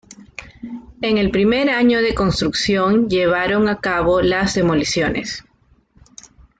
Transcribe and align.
En 1.03 1.19
el 1.19 1.29
primer 1.29 1.69
año 1.69 2.01
de 2.01 2.15
construcción 2.15 3.07
llevaron 3.07 3.69
a 3.69 3.81
cabo 3.81 4.23
las 4.23 4.55
demoliciones. 4.55 5.45